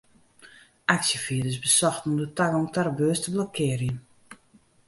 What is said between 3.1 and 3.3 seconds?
te